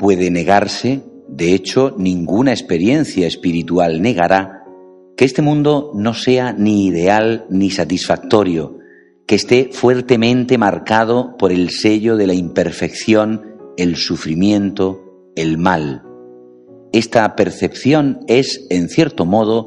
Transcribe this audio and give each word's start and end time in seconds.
Puede 0.00 0.30
negarse, 0.30 1.02
de 1.28 1.52
hecho, 1.52 1.94
ninguna 1.98 2.52
experiencia 2.52 3.26
espiritual 3.26 4.00
negará 4.00 4.64
que 5.14 5.26
este 5.26 5.42
mundo 5.42 5.92
no 5.94 6.14
sea 6.14 6.54
ni 6.54 6.86
ideal 6.86 7.44
ni 7.50 7.70
satisfactorio, 7.70 8.78
que 9.26 9.34
esté 9.34 9.68
fuertemente 9.70 10.56
marcado 10.56 11.36
por 11.36 11.52
el 11.52 11.68
sello 11.68 12.16
de 12.16 12.26
la 12.26 12.32
imperfección, 12.32 13.42
el 13.76 13.96
sufrimiento, 13.96 15.32
el 15.36 15.58
mal. 15.58 16.02
Esta 16.94 17.36
percepción 17.36 18.20
es, 18.26 18.66
en 18.70 18.88
cierto 18.88 19.26
modo, 19.26 19.66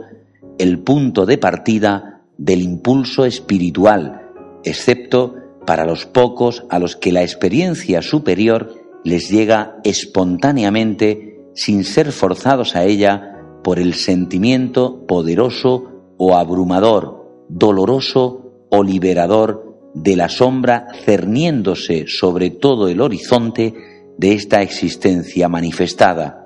el 0.58 0.80
punto 0.80 1.28
de 1.28 1.38
partida 1.38 2.24
del 2.40 2.64
impulso 2.64 3.24
espiritual, 3.24 4.32
excepto 4.64 5.36
para 5.68 5.86
los 5.86 6.08
pocos 6.08 6.66
a 6.72 6.80
los 6.80 6.96
que 6.96 7.12
la 7.12 7.22
experiencia 7.22 8.02
superior 8.02 8.83
les 9.04 9.30
llega 9.30 9.80
espontáneamente 9.84 11.50
sin 11.56 11.84
ser 11.84 12.12
forzados 12.12 12.76
a 12.76 12.84
ella 12.84 13.40
por 13.64 13.80
el 13.80 13.94
sentimiento 13.94 15.06
poderoso 15.06 16.16
o 16.18 16.36
abrumador, 16.36 17.46
doloroso 17.50 18.66
o 18.70 18.84
liberador 18.84 19.92
de 19.94 20.16
la 20.16 20.30
sombra 20.30 20.88
cerniéndose 21.06 22.06
sobre 22.08 22.50
todo 22.50 22.88
el 22.88 23.02
horizonte 23.02 23.74
de 24.18 24.34
esta 24.34 24.62
existencia 24.62 25.50
manifestada. 25.50 26.40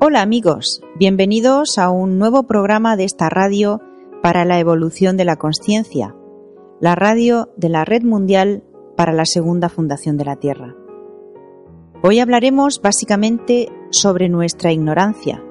Hola 0.00 0.22
amigos, 0.22 0.80
bienvenidos 0.98 1.78
a 1.78 1.90
un 1.90 2.18
nuevo 2.18 2.44
programa 2.44 2.96
de 2.96 3.04
esta 3.04 3.28
radio 3.28 3.82
para 4.22 4.44
la 4.44 4.58
evolución 4.58 5.16
de 5.16 5.24
la 5.24 5.36
conciencia, 5.36 6.14
la 6.80 6.94
radio 6.94 7.50
de 7.56 7.68
la 7.68 7.84
Red 7.84 8.02
Mundial 8.02 8.64
para 8.96 9.12
la 9.12 9.24
Segunda 9.24 9.68
Fundación 9.68 10.16
de 10.16 10.24
la 10.24 10.36
Tierra. 10.36 10.74
Hoy 12.02 12.20
hablaremos 12.20 12.80
básicamente 12.82 13.68
sobre 13.90 14.28
nuestra 14.28 14.72
ignorancia 14.72 15.42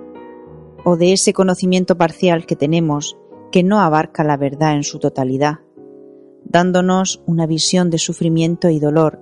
o 0.84 0.96
de 0.96 1.14
ese 1.14 1.34
conocimiento 1.34 1.98
parcial 1.98 2.46
que 2.46 2.56
tenemos 2.56 3.18
que 3.52 3.64
no 3.64 3.80
abarca 3.80 4.24
la 4.24 4.38
verdad 4.38 4.76
en 4.76 4.84
su 4.84 5.00
totalidad, 5.00 5.60
dándonos 6.44 7.24
una 7.26 7.46
visión 7.46 7.90
de 7.90 7.98
sufrimiento 7.98 8.70
y 8.70 8.80
dolor 8.80 9.20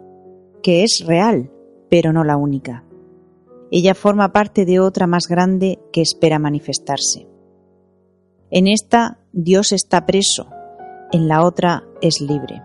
que 0.62 0.84
es 0.84 1.04
real, 1.06 1.52
pero 1.90 2.12
no 2.12 2.24
la 2.24 2.38
única. 2.38 2.84
Ella 3.72 3.94
forma 3.94 4.32
parte 4.32 4.66
de 4.66 4.80
otra 4.80 5.06
más 5.08 5.28
grande 5.28 5.80
que 5.92 6.02
espera 6.02 6.40
manifestarse. 6.40 7.28
En 8.52 8.68
esta 8.68 9.20
Dios 9.38 9.74
está 9.74 10.06
preso, 10.06 10.48
en 11.12 11.28
la 11.28 11.44
otra 11.44 11.84
es 12.02 12.22
libre. 12.22 12.64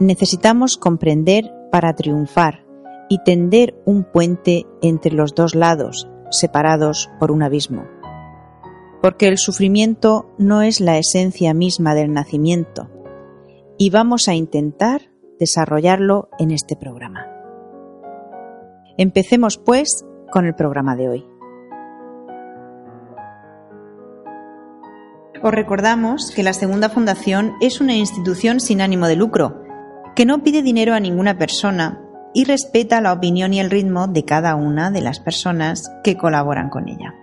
Necesitamos 0.00 0.78
comprender 0.78 1.52
para 1.70 1.92
triunfar 1.94 2.64
y 3.10 3.18
tender 3.22 3.74
un 3.84 4.04
puente 4.04 4.64
entre 4.80 5.12
los 5.12 5.34
dos 5.34 5.54
lados, 5.54 6.08
separados 6.30 7.10
por 7.20 7.30
un 7.30 7.42
abismo. 7.42 7.84
Porque 9.02 9.28
el 9.28 9.36
sufrimiento 9.36 10.30
no 10.38 10.62
es 10.62 10.80
la 10.80 10.96
esencia 10.96 11.52
misma 11.52 11.94
del 11.94 12.14
nacimiento, 12.14 12.88
y 13.76 13.90
vamos 13.90 14.28
a 14.28 14.34
intentar 14.34 15.02
desarrollarlo 15.38 16.30
en 16.38 16.52
este 16.52 16.76
programa. 16.76 17.26
Empecemos, 18.96 19.58
pues, 19.58 20.06
con 20.30 20.46
el 20.46 20.54
programa 20.54 20.96
de 20.96 21.10
hoy. 21.10 21.31
Os 25.42 25.52
recordamos 25.52 26.30
que 26.30 26.44
la 26.44 26.52
Segunda 26.52 26.88
Fundación 26.88 27.54
es 27.60 27.80
una 27.80 27.96
institución 27.96 28.60
sin 28.60 28.80
ánimo 28.80 29.08
de 29.08 29.16
lucro, 29.16 29.64
que 30.14 30.24
no 30.24 30.44
pide 30.44 30.62
dinero 30.62 30.94
a 30.94 31.00
ninguna 31.00 31.36
persona 31.36 32.00
y 32.32 32.44
respeta 32.44 33.00
la 33.00 33.12
opinión 33.12 33.52
y 33.52 33.58
el 33.58 33.70
ritmo 33.70 34.06
de 34.06 34.24
cada 34.24 34.54
una 34.54 34.92
de 34.92 35.00
las 35.00 35.18
personas 35.18 35.90
que 36.04 36.16
colaboran 36.16 36.70
con 36.70 36.88
ella. 36.88 37.14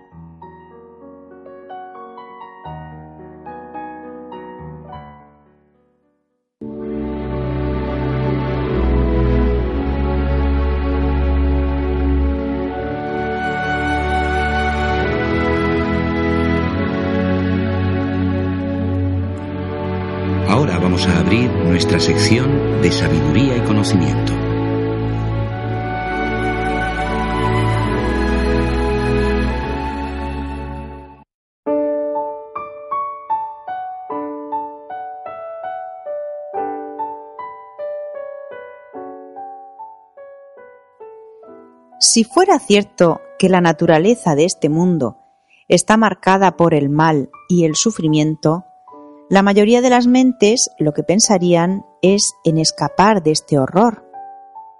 Si 42.12 42.24
fuera 42.24 42.58
cierto 42.58 43.20
que 43.38 43.48
la 43.48 43.60
naturaleza 43.60 44.34
de 44.34 44.44
este 44.44 44.68
mundo 44.68 45.18
está 45.68 45.96
marcada 45.96 46.56
por 46.56 46.74
el 46.74 46.88
mal 46.88 47.30
y 47.48 47.64
el 47.64 47.76
sufrimiento, 47.76 48.64
la 49.28 49.42
mayoría 49.42 49.80
de 49.80 49.90
las 49.90 50.08
mentes 50.08 50.70
lo 50.80 50.92
que 50.92 51.04
pensarían 51.04 51.84
es 52.02 52.32
en 52.42 52.58
escapar 52.58 53.22
de 53.22 53.30
este 53.30 53.60
horror. 53.60 54.10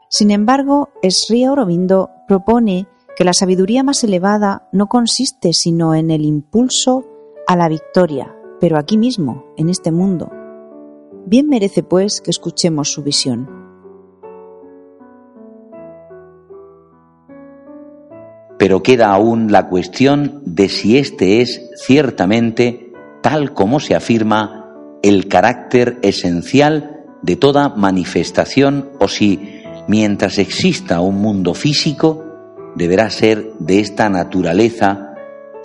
Sin 0.09 0.32
embargo, 0.32 0.88
Sri 1.09 1.44
Aurobindo 1.44 2.11
propone 2.27 2.88
que 3.17 3.23
la 3.23 3.32
sabiduría 3.32 3.85
más 3.85 4.03
elevada 4.03 4.69
no 4.73 4.88
consiste 4.88 5.53
sino 5.53 5.94
en 5.94 6.11
el 6.11 6.25
impulso 6.25 7.05
a 7.47 7.55
la 7.55 7.69
victoria, 7.69 8.35
pero 8.59 8.77
aquí 8.77 8.99
mismo, 8.99 9.44
en 9.56 9.69
este 9.69 9.93
mundo. 9.93 10.32
Bien 11.27 11.47
merece, 11.47 11.85
pues, 11.85 12.21
que 12.21 12.32
escuchemos 12.32 12.91
su 12.91 13.05
visión. 13.05 13.60
Pero 18.61 18.83
queda 18.83 19.11
aún 19.15 19.51
la 19.51 19.69
cuestión 19.71 20.43
de 20.45 20.69
si 20.69 20.99
este 20.99 21.41
es 21.41 21.71
ciertamente, 21.77 22.93
tal 23.23 23.55
como 23.55 23.81
se 23.81 23.95
afirma, 23.95 24.77
el 25.03 25.29
carácter 25.29 25.99
esencial 26.03 27.01
de 27.23 27.37
toda 27.37 27.71
manifestación 27.71 28.91
o 29.01 29.09
si, 29.09 29.62
mientras 29.89 30.37
exista 30.37 31.01
un 31.01 31.23
mundo 31.23 31.55
físico, 31.55 32.23
deberá 32.77 33.09
ser 33.09 33.55
de 33.61 33.81
esta 33.81 34.11
naturaleza, 34.11 35.15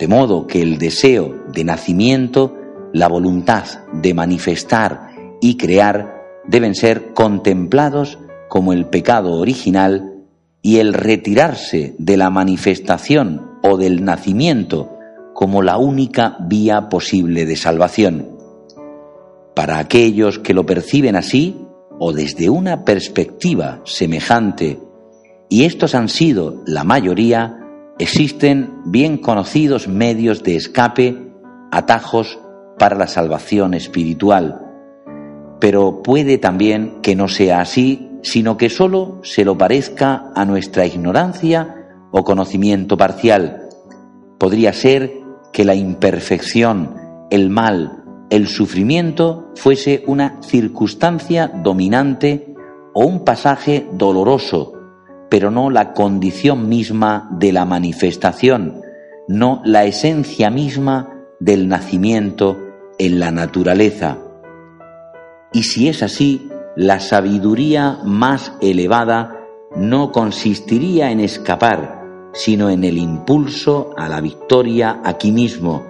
de 0.00 0.08
modo 0.08 0.46
que 0.46 0.62
el 0.62 0.78
deseo 0.78 1.44
de 1.52 1.64
nacimiento, 1.64 2.56
la 2.94 3.08
voluntad 3.08 3.64
de 3.92 4.14
manifestar 4.14 5.10
y 5.42 5.58
crear 5.58 6.14
deben 6.46 6.74
ser 6.74 7.12
contemplados 7.12 8.18
como 8.48 8.72
el 8.72 8.86
pecado 8.86 9.34
original 9.34 10.15
y 10.66 10.80
el 10.80 10.94
retirarse 10.94 11.94
de 11.96 12.16
la 12.16 12.28
manifestación 12.28 13.52
o 13.62 13.76
del 13.76 14.04
nacimiento 14.04 14.98
como 15.32 15.62
la 15.62 15.78
única 15.78 16.38
vía 16.40 16.88
posible 16.88 17.46
de 17.46 17.54
salvación. 17.54 18.36
Para 19.54 19.78
aquellos 19.78 20.40
que 20.40 20.54
lo 20.54 20.66
perciben 20.66 21.14
así 21.14 21.56
o 22.00 22.12
desde 22.12 22.50
una 22.50 22.84
perspectiva 22.84 23.80
semejante, 23.84 24.80
y 25.48 25.66
estos 25.66 25.94
han 25.94 26.08
sido 26.08 26.64
la 26.66 26.82
mayoría, 26.82 27.60
existen 28.00 28.72
bien 28.86 29.18
conocidos 29.18 29.86
medios 29.86 30.42
de 30.42 30.56
escape, 30.56 31.16
atajos 31.70 32.40
para 32.76 32.96
la 32.96 33.06
salvación 33.06 33.72
espiritual. 33.72 34.60
Pero 35.60 36.02
puede 36.02 36.38
también 36.38 37.00
que 37.02 37.14
no 37.14 37.28
sea 37.28 37.60
así, 37.60 38.05
sino 38.26 38.56
que 38.56 38.70
sólo 38.70 39.20
se 39.22 39.44
lo 39.44 39.56
parezca 39.56 40.32
a 40.34 40.44
nuestra 40.44 40.84
ignorancia 40.84 41.86
o 42.10 42.24
conocimiento 42.24 42.96
parcial. 42.96 43.68
Podría 44.36 44.72
ser 44.72 45.12
que 45.52 45.64
la 45.64 45.76
imperfección, 45.76 46.96
el 47.30 47.50
mal, 47.50 48.02
el 48.28 48.48
sufrimiento 48.48 49.52
fuese 49.54 50.02
una 50.08 50.42
circunstancia 50.42 51.52
dominante 51.62 52.52
o 52.94 53.06
un 53.06 53.24
pasaje 53.24 53.86
doloroso, 53.92 54.72
pero 55.30 55.52
no 55.52 55.70
la 55.70 55.92
condición 55.92 56.68
misma 56.68 57.28
de 57.30 57.52
la 57.52 57.64
manifestación, 57.64 58.80
no 59.28 59.62
la 59.64 59.84
esencia 59.84 60.50
misma 60.50 61.28
del 61.38 61.68
nacimiento 61.68 62.58
en 62.98 63.20
la 63.20 63.30
naturaleza. 63.30 64.18
Y 65.52 65.62
si 65.62 65.88
es 65.88 66.02
así, 66.02 66.50
la 66.76 67.00
sabiduría 67.00 68.00
más 68.04 68.52
elevada 68.60 69.40
no 69.74 70.12
consistiría 70.12 71.10
en 71.10 71.20
escapar, 71.20 72.02
sino 72.34 72.68
en 72.68 72.84
el 72.84 72.98
impulso 72.98 73.94
a 73.96 74.10
la 74.10 74.20
victoria 74.20 75.00
aquí 75.02 75.32
mismo, 75.32 75.84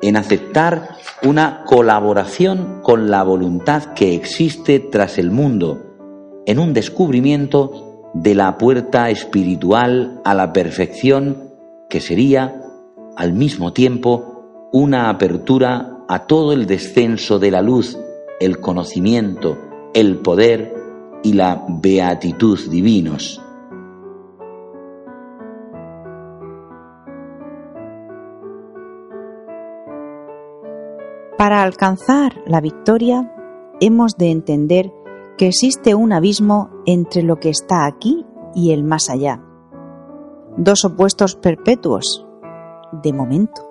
en 0.00 0.16
aceptar 0.16 0.96
una 1.22 1.62
colaboración 1.66 2.80
con 2.82 3.10
la 3.10 3.22
voluntad 3.22 3.92
que 3.94 4.14
existe 4.14 4.80
tras 4.80 5.18
el 5.18 5.30
mundo, 5.30 5.78
en 6.46 6.58
un 6.58 6.72
descubrimiento 6.72 8.10
de 8.14 8.34
la 8.34 8.56
puerta 8.56 9.10
espiritual 9.10 10.22
a 10.24 10.34
la 10.34 10.54
perfección 10.54 11.50
que 11.90 12.00
sería, 12.00 12.62
al 13.14 13.34
mismo 13.34 13.74
tiempo, 13.74 14.70
una 14.72 15.10
apertura 15.10 15.98
a 16.08 16.26
todo 16.26 16.54
el 16.54 16.66
descenso 16.66 17.38
de 17.38 17.50
la 17.50 17.60
luz, 17.60 17.98
el 18.40 18.58
conocimiento, 18.58 19.69
el 19.94 20.18
poder 20.18 20.74
y 21.22 21.32
la 21.32 21.64
beatitud 21.68 22.58
divinos. 22.70 23.42
Para 31.36 31.62
alcanzar 31.62 32.42
la 32.46 32.60
victoria 32.60 33.34
hemos 33.80 34.16
de 34.16 34.30
entender 34.30 34.92
que 35.38 35.48
existe 35.48 35.94
un 35.94 36.12
abismo 36.12 36.68
entre 36.84 37.22
lo 37.22 37.40
que 37.40 37.48
está 37.48 37.86
aquí 37.86 38.26
y 38.54 38.72
el 38.72 38.84
más 38.84 39.08
allá. 39.08 39.42
Dos 40.58 40.84
opuestos 40.84 41.36
perpetuos, 41.36 42.26
de 43.02 43.12
momento. 43.14 43.69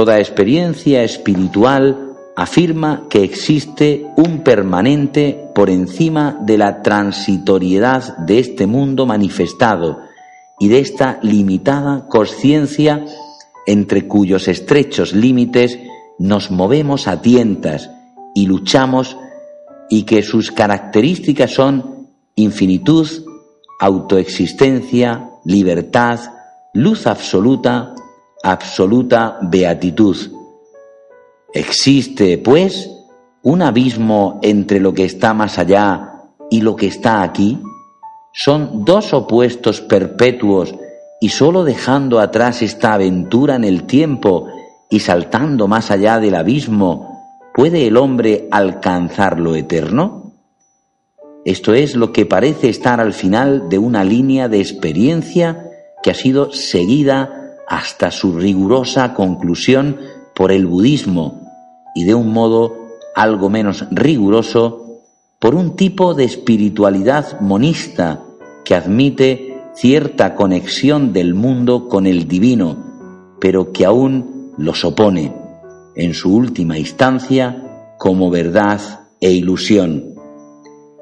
Toda 0.00 0.18
experiencia 0.18 1.04
espiritual 1.04 2.14
afirma 2.34 3.06
que 3.10 3.22
existe 3.22 4.06
un 4.16 4.42
permanente 4.42 5.50
por 5.54 5.68
encima 5.68 6.38
de 6.40 6.56
la 6.56 6.80
transitoriedad 6.80 8.16
de 8.16 8.38
este 8.38 8.66
mundo 8.66 9.04
manifestado 9.04 10.00
y 10.58 10.68
de 10.68 10.78
esta 10.78 11.18
limitada 11.20 12.06
conciencia 12.08 13.04
entre 13.66 14.08
cuyos 14.08 14.48
estrechos 14.48 15.12
límites 15.12 15.78
nos 16.18 16.50
movemos 16.50 17.06
a 17.06 17.20
tientas 17.20 17.90
y 18.34 18.46
luchamos 18.46 19.18
y 19.90 20.04
que 20.04 20.22
sus 20.22 20.50
características 20.50 21.50
son 21.50 22.08
infinitud, 22.36 23.06
autoexistencia, 23.78 25.28
libertad, 25.44 26.20
luz 26.72 27.06
absoluta, 27.06 27.94
absoluta 28.42 29.38
beatitud. 29.42 30.16
Existe, 31.52 32.38
pues, 32.38 32.90
un 33.42 33.62
abismo 33.62 34.38
entre 34.42 34.80
lo 34.80 34.94
que 34.94 35.04
está 35.04 35.34
más 35.34 35.58
allá 35.58 36.24
y 36.50 36.60
lo 36.60 36.76
que 36.76 36.86
está 36.86 37.22
aquí. 37.22 37.58
Son 38.32 38.84
dos 38.84 39.12
opuestos 39.12 39.80
perpetuos 39.80 40.74
y 41.20 41.30
sólo 41.30 41.64
dejando 41.64 42.20
atrás 42.20 42.62
esta 42.62 42.94
aventura 42.94 43.56
en 43.56 43.64
el 43.64 43.84
tiempo 43.84 44.46
y 44.88 45.00
saltando 45.00 45.68
más 45.68 45.90
allá 45.90 46.18
del 46.18 46.34
abismo, 46.34 47.50
¿puede 47.54 47.86
el 47.86 47.96
hombre 47.96 48.48
alcanzar 48.50 49.38
lo 49.38 49.54
eterno? 49.54 50.32
Esto 51.44 51.74
es 51.74 51.94
lo 51.96 52.12
que 52.12 52.26
parece 52.26 52.68
estar 52.68 53.00
al 53.00 53.12
final 53.12 53.68
de 53.68 53.78
una 53.78 54.04
línea 54.04 54.48
de 54.48 54.60
experiencia 54.60 55.70
que 56.02 56.10
ha 56.10 56.14
sido 56.14 56.52
seguida 56.52 57.49
hasta 57.70 58.10
su 58.10 58.36
rigurosa 58.36 59.14
conclusión 59.14 59.96
por 60.34 60.50
el 60.50 60.66
budismo 60.66 61.40
y 61.94 62.02
de 62.04 62.16
un 62.16 62.32
modo 62.32 62.76
algo 63.14 63.48
menos 63.48 63.86
riguroso 63.92 65.02
por 65.38 65.54
un 65.54 65.76
tipo 65.76 66.14
de 66.14 66.24
espiritualidad 66.24 67.40
monista 67.40 68.24
que 68.64 68.74
admite 68.74 69.62
cierta 69.74 70.34
conexión 70.34 71.12
del 71.12 71.34
mundo 71.34 71.88
con 71.88 72.08
el 72.08 72.26
divino, 72.26 72.76
pero 73.40 73.72
que 73.72 73.86
aún 73.86 74.52
los 74.58 74.84
opone, 74.84 75.32
en 75.94 76.12
su 76.12 76.34
última 76.34 76.76
instancia, 76.76 77.94
como 77.98 78.30
verdad 78.30 78.80
e 79.20 79.30
ilusión. 79.30 80.16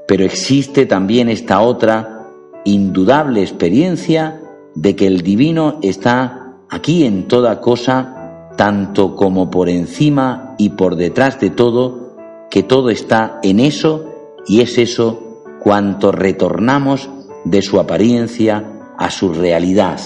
Pero 0.07 0.25
existe 0.25 0.85
también 0.85 1.31
esta 1.31 1.61
otra 1.61 2.27
indudable 2.65 3.41
experiencia 3.41 4.43
de 4.75 4.95
que 4.95 5.07
el 5.07 5.23
divino 5.23 5.79
está 5.83 6.38
aquí 6.71 7.05
en 7.05 7.29
toda 7.29 7.61
cosa, 7.61 8.51
tanto 8.57 9.15
como 9.15 9.51
por 9.51 9.69
encima 9.69 10.55
y 10.59 10.71
por 10.71 10.97
detrás 10.97 11.41
de 11.41 11.51
todo, 11.51 12.17
que 12.51 12.63
todo 12.63 12.91
está 12.91 13.39
en 13.43 13.61
eso 13.61 14.05
y 14.47 14.61
es 14.61 14.79
eso 14.79 15.45
cuanto 15.61 16.13
retornamos 16.13 17.09
de 17.45 17.63
su 17.63 17.79
apariencia 17.79 18.95
a 18.97 19.11
su 19.11 19.33
realidad. 19.33 20.01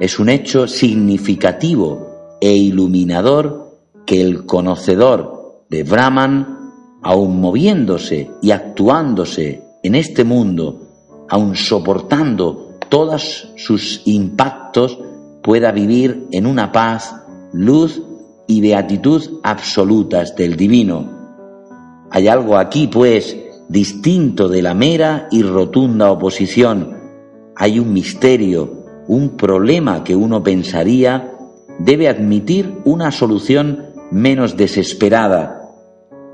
Es 0.00 0.18
un 0.18 0.28
hecho 0.28 0.66
significativo 0.66 2.36
e 2.40 2.52
iluminador 2.54 3.78
que 4.06 4.20
el 4.20 4.46
conocedor 4.46 5.64
de 5.68 5.84
Brahman, 5.84 6.72
aun 7.02 7.40
moviéndose 7.40 8.30
y 8.40 8.50
actuándose 8.50 9.62
en 9.82 9.94
este 9.94 10.24
mundo, 10.24 11.26
aun 11.28 11.56
soportando 11.56 12.78
todos 12.88 13.52
sus 13.56 14.02
impactos, 14.04 14.98
pueda 15.42 15.72
vivir 15.72 16.28
en 16.30 16.46
una 16.46 16.72
paz, 16.72 17.14
luz 17.52 18.02
y 18.46 18.60
beatitud 18.60 19.40
absolutas 19.42 20.36
del 20.36 20.56
divino. 20.56 21.10
Hay 22.10 22.28
algo 22.28 22.56
aquí, 22.56 22.88
pues, 22.88 23.36
distinto 23.68 24.48
de 24.48 24.62
la 24.62 24.74
mera 24.74 25.28
y 25.30 25.42
rotunda 25.42 26.10
oposición. 26.10 26.98
Hay 27.56 27.78
un 27.78 27.92
misterio, 27.92 28.84
un 29.08 29.30
problema 29.36 30.04
que 30.04 30.14
uno 30.14 30.42
pensaría 30.42 31.32
debe 31.78 32.08
admitir 32.08 32.80
una 32.84 33.10
solución 33.10 33.86
menos 34.10 34.56
desesperada. 34.56 35.70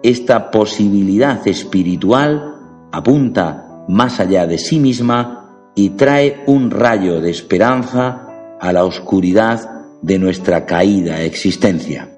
Esta 0.02 0.50
posibilidad 0.50 1.46
espiritual 1.46 2.54
apunta 2.92 3.84
más 3.88 4.20
allá 4.20 4.46
de 4.46 4.58
sí 4.58 4.78
misma 4.78 5.70
y 5.74 5.90
trae 5.90 6.42
un 6.46 6.70
rayo 6.70 7.20
de 7.20 7.30
esperanza 7.30 8.27
a 8.60 8.72
la 8.72 8.84
oscuridad 8.84 9.70
de 10.02 10.18
nuestra 10.18 10.66
caída 10.66 11.22
existencia. 11.22 12.17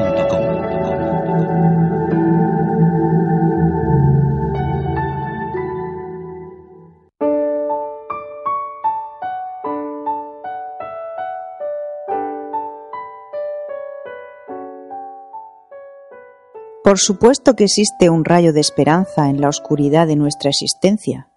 Por 16.83 16.97
supuesto 16.97 17.55
que 17.55 17.65
existe 17.65 18.09
un 18.09 18.25
rayo 18.25 18.53
de 18.53 18.59
esperanza 18.59 19.29
en 19.29 19.39
la 19.39 19.49
oscuridad 19.49 20.07
de 20.07 20.15
nuestra 20.15 20.49
existencia. 20.49 21.29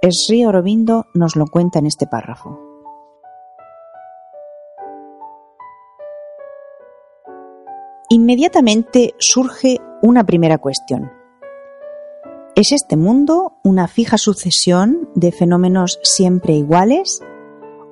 Sri 0.00 0.42
Aurobindo 0.42 1.04
nos 1.12 1.36
lo 1.36 1.46
cuenta 1.46 1.80
en 1.80 1.86
este 1.86 2.06
párrafo. 2.06 2.58
Inmediatamente 8.08 9.14
surge 9.18 9.76
una 10.00 10.24
primera 10.24 10.56
cuestión. 10.56 11.12
¿Es 12.56 12.72
este 12.72 12.96
mundo 12.96 13.58
una 13.62 13.86
fija 13.86 14.16
sucesión 14.16 15.10
de 15.14 15.30
fenómenos 15.30 16.00
siempre 16.02 16.54
iguales? 16.54 17.22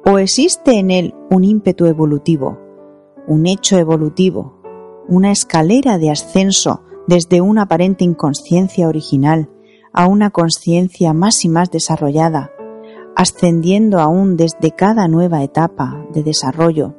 ¿O 0.06 0.18
existe 0.18 0.78
en 0.78 0.90
él 0.90 1.14
un 1.30 1.44
ímpetu 1.44 1.84
evolutivo, 1.84 2.58
un 3.26 3.46
hecho 3.46 3.76
evolutivo, 3.76 4.57
una 5.08 5.32
escalera 5.32 5.98
de 5.98 6.10
ascenso 6.10 6.82
desde 7.06 7.40
una 7.40 7.62
aparente 7.62 8.04
inconsciencia 8.04 8.86
original 8.86 9.48
a 9.92 10.06
una 10.06 10.30
conciencia 10.30 11.14
más 11.14 11.44
y 11.44 11.48
más 11.48 11.70
desarrollada, 11.70 12.52
ascendiendo 13.16 13.98
aún 13.98 14.36
desde 14.36 14.70
cada 14.70 15.08
nueva 15.08 15.42
etapa 15.42 16.06
de 16.12 16.22
desarrollo, 16.22 16.94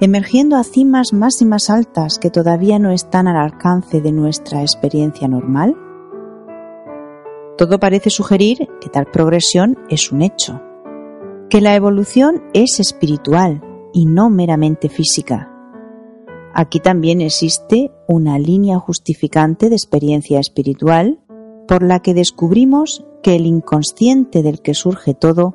emergiendo 0.00 0.56
a 0.56 0.62
cimas 0.62 1.12
más 1.12 1.40
y 1.40 1.46
más 1.46 1.70
altas 1.70 2.18
que 2.18 2.30
todavía 2.30 2.78
no 2.78 2.90
están 2.90 3.26
al 3.26 3.36
alcance 3.36 4.00
de 4.00 4.12
nuestra 4.12 4.60
experiencia 4.60 5.26
normal? 5.26 5.74
Todo 7.56 7.80
parece 7.80 8.10
sugerir 8.10 8.68
que 8.80 8.88
tal 8.90 9.06
progresión 9.06 9.78
es 9.88 10.12
un 10.12 10.22
hecho, 10.22 10.60
que 11.48 11.60
la 11.60 11.74
evolución 11.74 12.44
es 12.52 12.78
espiritual 12.78 13.62
y 13.92 14.06
no 14.06 14.30
meramente 14.30 14.88
física, 14.88 15.50
Aquí 16.54 16.80
también 16.80 17.20
existe 17.20 17.92
una 18.08 18.38
línea 18.38 18.78
justificante 18.78 19.68
de 19.68 19.76
experiencia 19.76 20.40
espiritual 20.40 21.20
por 21.66 21.82
la 21.82 22.00
que 22.00 22.14
descubrimos 22.14 23.06
que 23.22 23.36
el 23.36 23.46
inconsciente 23.46 24.42
del 24.42 24.62
que 24.62 24.74
surge 24.74 25.14
todo 25.14 25.54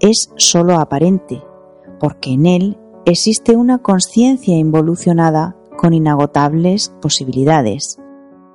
es 0.00 0.30
sólo 0.36 0.78
aparente, 0.78 1.42
porque 1.98 2.32
en 2.32 2.46
él 2.46 2.78
existe 3.04 3.56
una 3.56 3.78
conciencia 3.78 4.56
involucionada 4.56 5.56
con 5.76 5.92
inagotables 5.92 6.94
posibilidades, 7.00 7.98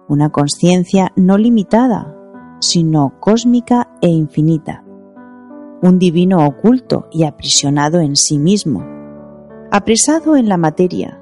una 0.08 0.30
conciencia 0.30 1.12
no 1.16 1.38
limitada, 1.38 2.16
sino 2.62 3.20
cósmica 3.20 3.90
e 4.02 4.08
infinita, 4.08 4.84
un 5.82 6.00
divino 6.00 6.46
oculto 6.46 7.08
y 7.12 7.24
aprisionado 7.24 8.00
en 8.00 8.16
sí 8.16 8.40
mismo, 8.40 8.84
apresado 9.72 10.36
en 10.36 10.48
la 10.48 10.58
materia, 10.58 11.22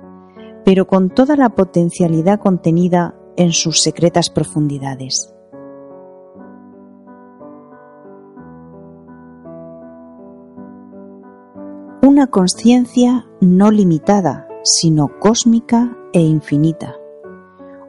pero 0.66 0.88
con 0.88 1.10
toda 1.10 1.36
la 1.36 1.50
potencialidad 1.50 2.40
contenida 2.40 3.16
en 3.38 3.52
sus 3.52 3.82
secretas 3.82 4.30
profundidades. 4.30 5.34
Una 12.02 12.28
conciencia 12.28 13.26
no 13.42 13.72
limitada, 13.72 14.48
sino 14.64 15.20
cósmica 15.20 15.98
e 16.14 16.22
infinita. 16.22 16.96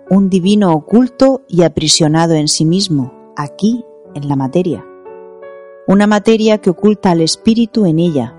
Un 0.08 0.30
divino 0.30 0.72
oculto 0.72 1.42
y 1.48 1.62
aprisionado 1.62 2.34
en 2.34 2.48
sí 2.48 2.64
mismo, 2.64 3.12
aquí, 3.36 3.84
en 4.14 4.28
la 4.28 4.36
materia. 4.36 4.86
Una 5.86 6.06
materia 6.06 6.58
que 6.58 6.70
oculta 6.70 7.10
al 7.10 7.20
espíritu 7.20 7.86
en 7.86 7.98
ella. 7.98 8.38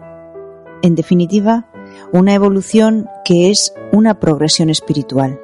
En 0.82 0.96
definitiva, 0.96 1.70
una 2.12 2.34
evolución 2.34 3.08
que 3.24 3.50
es 3.50 3.74
una 3.92 4.20
progresión 4.20 4.70
espiritual. 4.70 5.40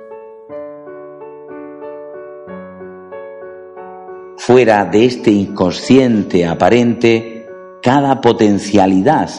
Fuera 4.38 4.86
de 4.86 5.06
este 5.06 5.32
inconsciente 5.32 6.46
aparente, 6.46 7.46
cada 7.82 8.22
potencialidad 8.22 9.30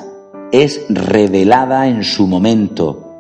es 0.53 0.85
revelada 0.89 1.89
en 1.89 2.05
su 2.05 2.27
momento 2.27 3.13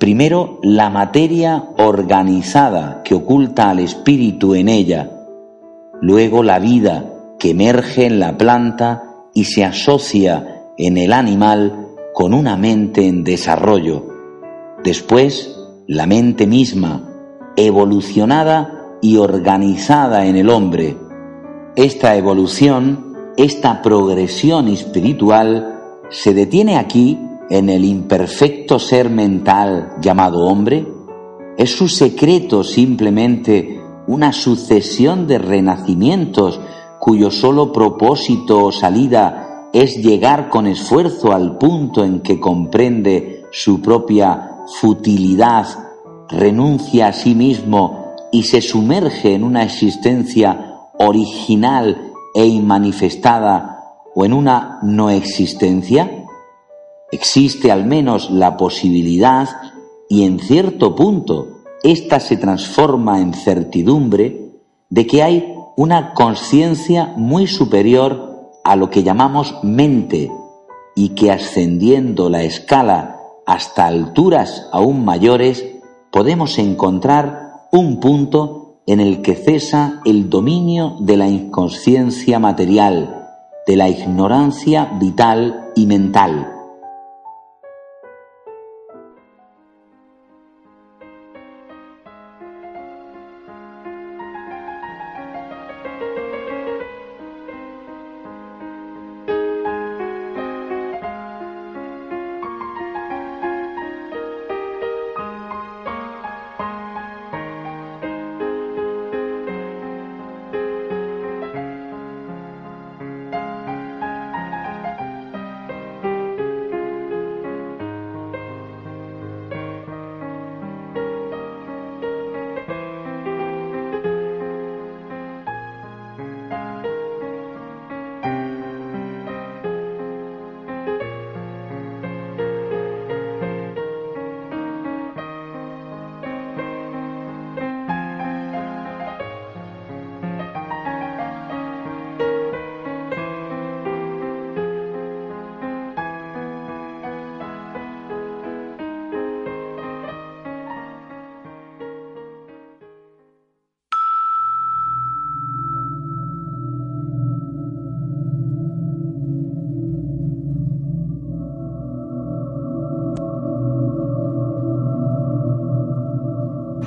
primero 0.00 0.58
la 0.62 0.88
materia 0.88 1.62
organizada 1.76 3.02
que 3.04 3.14
oculta 3.14 3.68
al 3.68 3.80
espíritu 3.80 4.54
en 4.54 4.70
ella, 4.70 5.10
luego 6.00 6.42
la 6.42 6.58
vida 6.58 7.04
que 7.38 7.50
emerge 7.50 8.06
en 8.06 8.18
la 8.18 8.36
planta 8.38 9.04
y 9.34 9.44
se 9.44 9.62
asocia 9.62 10.64
en 10.78 10.96
el 10.96 11.12
animal 11.12 11.89
con 12.12 12.34
una 12.34 12.56
mente 12.56 13.06
en 13.06 13.24
desarrollo, 13.24 14.06
después 14.82 15.56
la 15.86 16.06
mente 16.06 16.46
misma, 16.46 17.08
evolucionada 17.56 18.96
y 19.00 19.16
organizada 19.16 20.26
en 20.26 20.36
el 20.36 20.50
hombre. 20.50 20.96
Esta 21.76 22.16
evolución, 22.16 23.16
esta 23.36 23.82
progresión 23.82 24.68
espiritual, 24.68 25.78
se 26.10 26.34
detiene 26.34 26.76
aquí 26.76 27.18
en 27.50 27.68
el 27.68 27.84
imperfecto 27.84 28.78
ser 28.78 29.10
mental 29.10 29.96
llamado 30.00 30.46
hombre? 30.46 30.86
¿Es 31.58 31.76
su 31.76 31.88
secreto 31.88 32.64
simplemente 32.64 33.80
una 34.06 34.32
sucesión 34.32 35.26
de 35.26 35.38
renacimientos 35.38 36.60
cuyo 37.00 37.30
solo 37.30 37.72
propósito 37.72 38.64
o 38.64 38.72
salida 38.72 39.49
es 39.72 39.96
llegar 39.96 40.48
con 40.48 40.66
esfuerzo 40.66 41.32
al 41.32 41.58
punto 41.58 42.04
en 42.04 42.20
que 42.20 42.40
comprende 42.40 43.44
su 43.52 43.80
propia 43.80 44.58
futilidad, 44.80 45.66
renuncia 46.28 47.08
a 47.08 47.12
sí 47.12 47.34
mismo 47.34 48.14
y 48.32 48.44
se 48.44 48.60
sumerge 48.60 49.34
en 49.34 49.44
una 49.44 49.64
existencia 49.64 50.78
original 50.98 52.12
e 52.34 52.46
inmanifestada 52.46 53.80
o 54.14 54.24
en 54.24 54.32
una 54.32 54.78
no 54.82 55.10
existencia? 55.10 56.24
Existe 57.12 57.72
al 57.72 57.84
menos 57.86 58.30
la 58.30 58.56
posibilidad 58.56 59.48
y 60.08 60.24
en 60.24 60.38
cierto 60.38 60.94
punto 60.94 61.62
ésta 61.82 62.20
se 62.20 62.36
transforma 62.36 63.20
en 63.20 63.32
certidumbre 63.32 64.50
de 64.88 65.06
que 65.06 65.22
hay 65.22 65.54
una 65.76 66.12
conciencia 66.14 67.14
muy 67.16 67.46
superior 67.46 68.29
a 68.64 68.76
lo 68.76 68.90
que 68.90 69.02
llamamos 69.02 69.56
mente 69.62 70.30
y 70.94 71.10
que 71.10 71.30
ascendiendo 71.30 72.30
la 72.30 72.42
escala 72.42 73.20
hasta 73.46 73.86
alturas 73.86 74.68
aún 74.72 75.04
mayores 75.04 75.64
podemos 76.10 76.58
encontrar 76.58 77.68
un 77.72 78.00
punto 78.00 78.80
en 78.86 79.00
el 79.00 79.22
que 79.22 79.34
cesa 79.34 80.00
el 80.04 80.28
dominio 80.28 80.96
de 81.00 81.16
la 81.16 81.28
inconsciencia 81.28 82.38
material, 82.38 83.28
de 83.66 83.76
la 83.76 83.88
ignorancia 83.88 84.90
vital 84.98 85.70
y 85.76 85.86
mental 85.86 86.59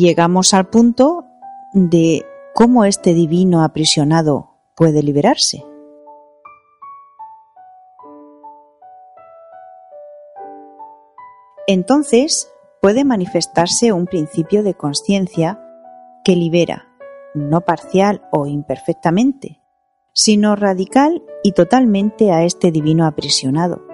llegamos 0.00 0.54
al 0.54 0.68
punto 0.68 1.24
de 1.72 2.24
cómo 2.54 2.84
este 2.84 3.14
divino 3.14 3.62
aprisionado 3.62 4.56
puede 4.74 5.02
liberarse. 5.02 5.64
Entonces 11.66 12.50
puede 12.80 13.04
manifestarse 13.04 13.92
un 13.92 14.06
principio 14.06 14.62
de 14.62 14.74
conciencia 14.74 15.60
que 16.24 16.36
libera, 16.36 16.88
no 17.34 17.60
parcial 17.60 18.22
o 18.32 18.46
imperfectamente, 18.46 19.60
sino 20.12 20.56
radical 20.56 21.22
y 21.42 21.52
totalmente 21.52 22.32
a 22.32 22.44
este 22.44 22.70
divino 22.70 23.06
aprisionado. 23.06 23.87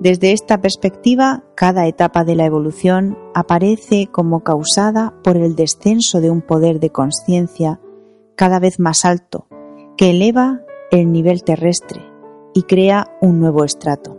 Desde 0.00 0.32
esta 0.32 0.60
perspectiva, 0.60 1.44
cada 1.54 1.86
etapa 1.86 2.24
de 2.24 2.34
la 2.34 2.46
evolución 2.46 3.16
aparece 3.32 4.08
como 4.08 4.42
causada 4.42 5.14
por 5.22 5.36
el 5.36 5.54
descenso 5.54 6.20
de 6.20 6.30
un 6.30 6.42
poder 6.42 6.80
de 6.80 6.90
conciencia 6.90 7.80
cada 8.34 8.58
vez 8.58 8.80
más 8.80 9.04
alto, 9.04 9.46
que 9.96 10.10
eleva 10.10 10.62
el 10.90 11.12
nivel 11.12 11.44
terrestre 11.44 12.02
y 12.54 12.64
crea 12.64 13.06
un 13.20 13.38
nuevo 13.38 13.64
estrato. 13.64 14.18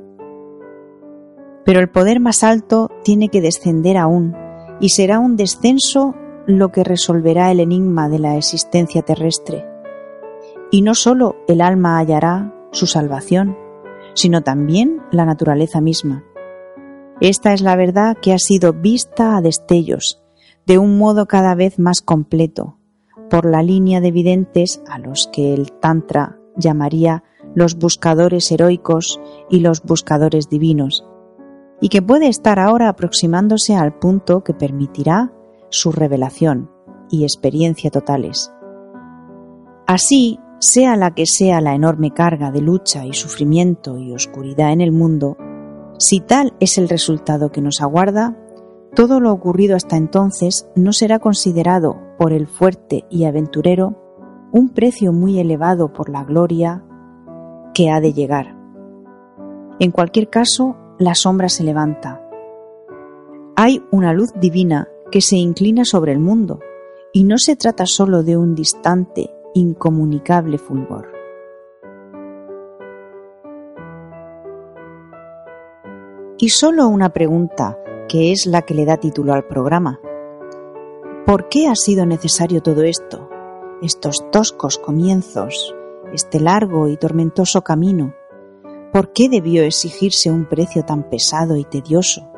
Pero 1.66 1.82
el 1.82 1.90
poder 1.90 2.22
más 2.22 2.44
alto 2.44 2.90
tiene 3.04 3.28
que 3.28 3.42
descender 3.42 3.98
aún, 3.98 4.34
y 4.80 4.90
será 4.90 5.20
un 5.20 5.36
descenso 5.36 6.16
lo 6.48 6.72
que 6.72 6.84
resolverá 6.84 7.52
el 7.52 7.60
enigma 7.60 8.08
de 8.08 8.20
la 8.20 8.38
existencia 8.38 9.02
terrestre. 9.02 9.66
Y 10.72 10.84
no 10.84 10.96
sólo 10.96 11.36
el 11.48 11.60
alma 11.60 11.98
hallará 11.98 12.54
su 12.72 12.88
salvación, 12.88 13.58
sino 14.16 14.42
también 14.42 15.02
la 15.12 15.26
naturaleza 15.26 15.82
misma. 15.82 16.24
Esta 17.22 17.54
es 17.54 17.62
la 17.62 17.76
verdad 17.76 18.18
que 18.20 18.34
ha 18.34 18.40
sido 18.40 18.74
vista 18.74 19.38
a 19.38 19.42
destellos, 19.42 20.24
de 20.66 20.80
un 20.80 20.98
modo 20.98 21.28
cada 21.28 21.54
vez 21.54 21.78
más 21.78 22.02
completo, 22.02 22.80
por 23.30 23.46
la 23.46 23.62
línea 23.62 24.02
de 24.02 24.12
videntes 24.12 24.82
a 24.90 24.98
los 24.98 25.30
que 25.32 25.54
el 25.54 25.72
Tantra 25.72 26.40
llamaría 26.58 27.24
los 27.54 27.78
buscadores 27.78 28.52
heroicos 28.52 29.20
y 29.50 29.60
los 29.60 29.84
buscadores 29.84 30.50
divinos, 30.50 31.06
y 31.80 31.90
que 31.90 32.02
puede 32.02 32.28
estar 32.28 32.60
ahora 32.60 32.90
aproximándose 32.90 33.76
al 33.76 33.98
punto 33.98 34.44
que 34.44 34.54
permitirá 34.54 35.32
su 35.70 35.92
revelación 35.92 36.72
y 37.10 37.24
experiencia 37.24 37.92
totales. 37.92 38.52
Así, 39.88 40.40
sea 40.66 40.96
la 40.96 41.14
que 41.14 41.26
sea 41.26 41.62
la 41.62 41.76
enorme 41.76 42.12
carga 42.12 42.52
de 42.52 42.62
lucha 42.62 43.06
y 43.06 43.14
sufrimiento 43.14 43.98
y 44.00 44.14
oscuridad 44.14 44.72
en 44.72 44.82
el 44.82 44.92
mundo, 44.92 45.38
si 46.00 46.20
tal 46.20 46.54
es 46.60 46.78
el 46.78 46.90
resultado 46.90 47.52
que 47.52 47.62
nos 47.62 47.82
aguarda, 47.82 48.36
todo 48.96 49.20
lo 49.20 49.32
ocurrido 49.32 49.76
hasta 49.76 49.96
entonces 49.96 50.68
no 50.76 50.92
será 50.92 51.20
considerado 51.20 52.02
por 52.18 52.34
el 52.34 52.48
fuerte 52.48 53.06
y 53.10 53.26
aventurero 53.26 54.02
un 54.52 54.70
precio 54.70 55.14
muy 55.14 55.40
elevado 55.40 55.94
por 55.94 56.10
la 56.10 56.24
gloria 56.24 56.84
que 57.74 57.92
ha 57.92 58.00
de 58.00 58.14
llegar. 58.14 58.56
En 59.80 59.92
cualquier 59.92 60.30
caso, 60.30 60.78
la 60.98 61.14
sombra 61.14 61.50
se 61.50 61.64
levanta. 61.64 62.22
Hay 63.56 63.84
una 63.92 64.14
luz 64.14 64.32
divina 64.40 64.88
que 65.12 65.22
se 65.22 65.36
inclina 65.36 65.86
sobre 65.86 66.12
el 66.14 66.20
mundo, 66.20 66.60
y 67.14 67.24
no 67.24 67.38
se 67.38 67.56
trata 67.56 67.86
sólo 67.86 68.24
de 68.24 68.36
un 68.36 68.56
distante, 68.56 69.35
incomunicable 69.56 70.58
fulgor. 70.58 71.08
Y 76.38 76.50
solo 76.50 76.90
una 76.90 77.14
pregunta, 77.14 77.78
que 78.10 78.34
es 78.34 78.46
la 78.48 78.64
que 78.64 78.74
le 78.74 78.84
da 78.84 78.98
título 78.98 79.34
al 79.34 79.48
programa. 79.48 80.02
¿Por 81.26 81.48
qué 81.48 81.68
ha 81.70 81.76
sido 81.76 82.06
necesario 82.06 82.62
todo 82.62 82.84
esto? 82.84 83.30
Estos 83.82 84.30
toscos 84.30 84.78
comienzos, 84.78 85.74
este 86.14 86.42
largo 86.42 86.90
y 86.90 86.98
tormentoso 86.98 87.62
camino. 87.62 88.14
¿Por 88.92 89.14
qué 89.14 89.30
debió 89.30 89.64
exigirse 89.64 90.30
un 90.30 90.50
precio 90.50 90.84
tan 90.84 91.10
pesado 91.10 91.56
y 91.56 91.64
tedioso? 91.64 92.30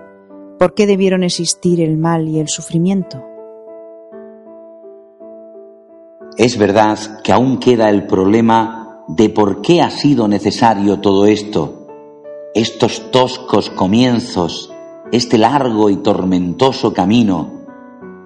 ¿Por 0.59 0.75
qué 0.75 0.85
debieron 0.85 1.23
existir 1.23 1.81
el 1.81 1.97
mal 1.97 2.27
y 2.29 2.39
el 2.39 2.47
sufrimiento? 2.47 3.23
Es 6.37 6.59
verdad 6.59 6.99
que 7.23 7.31
aún 7.31 7.57
queda 7.57 7.89
el 7.89 8.05
problema 8.05 9.03
de 9.07 9.29
por 9.29 9.63
qué 9.63 9.81
ha 9.81 9.89
sido 9.89 10.27
necesario 10.27 10.99
todo 10.99 11.25
esto, 11.25 11.87
estos 12.53 13.09
toscos 13.09 13.71
comienzos, 13.71 14.71
este 15.11 15.39
largo 15.39 15.89
y 15.89 15.95
tormentoso 15.97 16.93
camino, 16.93 17.51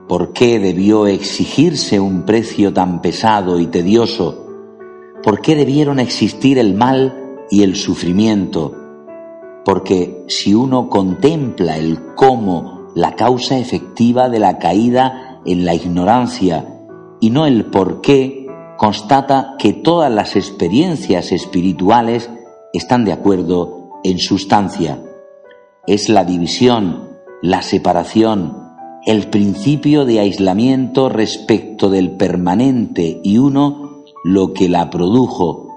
por 0.09 0.33
qué 0.33 0.59
debió 0.59 1.07
exigirse 1.07 2.01
un 2.01 2.23
precio 2.23 2.73
tan 2.73 3.01
pesado 3.01 3.61
y 3.61 3.67
tedioso, 3.67 4.45
por 5.23 5.39
qué 5.39 5.55
debieron 5.55 5.97
existir 5.97 6.57
el 6.57 6.73
mal 6.73 7.37
y 7.49 7.63
el 7.63 7.77
sufrimiento, 7.77 8.75
porque 9.63 10.25
si 10.27 10.53
uno 10.53 10.89
contempla 10.89 11.77
el 11.77 12.13
cómo, 12.15 12.91
la 12.93 13.15
causa 13.15 13.57
efectiva 13.57 14.27
de 14.27 14.39
la 14.39 14.57
caída 14.57 15.39
en 15.45 15.63
la 15.63 15.75
ignorancia, 15.75 16.80
y 17.21 17.29
no 17.29 17.45
el 17.45 17.65
por 17.65 18.01
qué, 18.01 18.47
constata 18.77 19.53
que 19.59 19.73
todas 19.73 20.11
las 20.11 20.35
experiencias 20.35 21.31
espirituales 21.31 22.29
están 22.73 23.05
de 23.05 23.13
acuerdo 23.13 23.91
en 24.03 24.17
sustancia. 24.17 25.01
Es 25.85 26.09
la 26.09 26.25
división, 26.25 27.09
la 27.43 27.61
separación, 27.61 28.57
el 29.05 29.29
principio 29.29 30.03
de 30.03 30.19
aislamiento 30.19 31.09
respecto 31.09 31.89
del 31.91 32.17
permanente 32.17 33.21
y 33.23 33.37
uno 33.37 34.03
lo 34.23 34.53
que 34.53 34.67
la 34.67 34.89
produjo. 34.89 35.67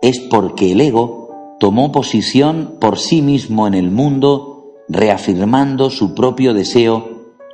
Es 0.00 0.20
porque 0.20 0.72
el 0.72 0.80
ego 0.80 1.56
tomó 1.58 1.90
posición 1.90 2.76
por 2.80 3.00
sí 3.00 3.20
mismo 3.20 3.66
en 3.66 3.74
el 3.74 3.90
mundo, 3.90 4.74
reafirmando 4.88 5.90
su 5.90 6.14
propio 6.14 6.54
deseo 6.54 7.08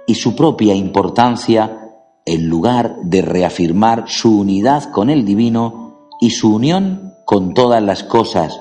y 0.07 0.16
su 0.16 0.37
propia 0.37 0.74
importancia 0.74 1.79
en 2.24 2.48
lugar 2.48 2.96
de 3.02 3.22
reafirmar 3.22 4.04
su 4.06 4.40
unidad 4.40 4.85
con 4.92 5.11
el 5.11 5.24
divino 5.24 6.09
y 6.20 6.30
su 6.30 6.54
unión 6.54 7.14
con 7.24 7.54
todas 7.54 7.83
las 7.83 8.02
cosas, 8.02 8.61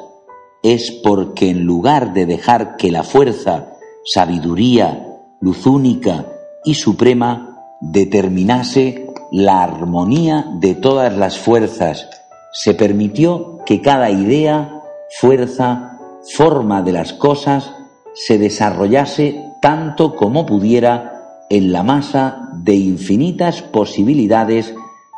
es 0.64 0.92
porque 1.04 1.50
en 1.50 1.66
lugar 1.66 2.14
de 2.14 2.26
dejar 2.26 2.76
que 2.78 2.92
la 2.92 3.04
fuerza, 3.04 3.74
sabiduría, 4.06 5.18
luz 5.40 5.66
única 5.66 6.26
y 6.64 6.76
suprema 6.76 7.76
determinase 7.82 9.08
la 9.32 9.64
armonía 9.64 10.46
de 10.60 10.76
todas 10.76 11.16
las 11.16 11.38
fuerzas, 11.38 12.10
se 12.52 12.74
permitió 12.74 13.60
que 13.66 13.82
cada 13.82 14.10
idea, 14.10 14.82
fuerza, 15.20 15.98
forma 16.36 16.82
de 16.82 16.92
las 16.92 17.14
cosas 17.14 17.74
se 18.14 18.38
desarrollase 18.38 19.42
tanto 19.62 20.16
como 20.16 20.46
pudiera 20.46 21.46
en 21.50 21.72
la 21.72 21.84
masa 21.84 22.49
de 22.64 22.76
infinitas 22.76 23.62
posibilidades 23.62 24.74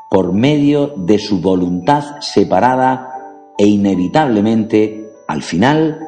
por 0.10 0.34
medio 0.34 0.93
de 0.97 1.19
su 1.19 1.39
voluntad 1.39 2.19
separada 2.19 3.10
e 3.58 3.65
inevitablemente, 3.67 5.10
al 5.27 5.41
final, 5.41 5.99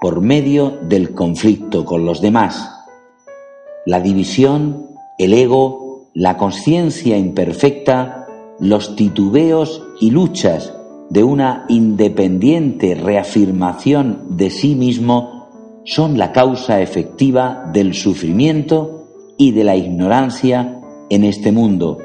por 0.00 0.20
medio 0.20 0.78
del 0.82 1.14
conflicto 1.14 1.84
con 1.84 2.04
los 2.04 2.20
demás. 2.20 2.70
La 3.86 4.00
división, 4.00 4.88
el 5.18 5.32
ego, 5.32 6.08
la 6.14 6.36
conciencia 6.36 7.16
imperfecta, 7.16 8.26
los 8.58 8.96
titubeos 8.96 9.82
y 10.00 10.10
luchas 10.10 10.74
de 11.08 11.22
una 11.22 11.64
independiente 11.68 12.94
reafirmación 12.94 14.36
de 14.36 14.50
sí 14.50 14.74
mismo 14.74 15.48
son 15.84 16.18
la 16.18 16.32
causa 16.32 16.80
efectiva 16.80 17.70
del 17.72 17.94
sufrimiento 17.94 19.08
y 19.36 19.52
de 19.52 19.64
la 19.64 19.76
ignorancia 19.76 20.81
en 21.12 21.24
este 21.24 21.52
mundo. 21.52 21.98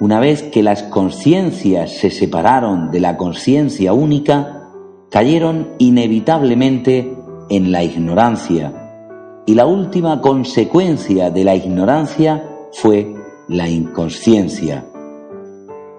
Una 0.00 0.18
vez 0.18 0.42
que 0.42 0.62
las 0.62 0.84
conciencias 0.84 1.90
se 1.90 2.10
separaron 2.10 2.90
de 2.90 2.98
la 2.98 3.18
conciencia 3.18 3.92
única, 3.92 4.70
cayeron 5.10 5.74
inevitablemente 5.76 7.14
en 7.50 7.72
la 7.72 7.84
ignorancia. 7.84 8.72
Y 9.44 9.54
la 9.54 9.66
última 9.66 10.22
consecuencia 10.22 11.30
de 11.30 11.44
la 11.44 11.54
ignorancia 11.56 12.48
fue 12.72 13.12
la 13.48 13.68
inconsciencia. 13.68 14.86